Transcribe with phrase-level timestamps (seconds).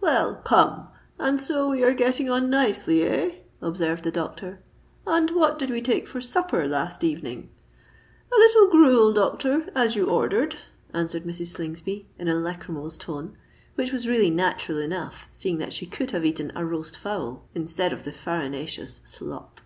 [0.00, 4.58] "Well—come—and so we are getting on nicely, eh?" observed the doctor.
[5.06, 7.50] "And what did we take for supper last evening?"
[8.32, 10.56] "A little gruel, doctor—as you ordered,"
[10.92, 11.54] answered Mrs.
[11.54, 16.50] Slingsby, in a lachrymose tone—which was really natural enough, seeing that she could have eaten
[16.56, 19.60] a roast fowl instead of the farinaceous slop.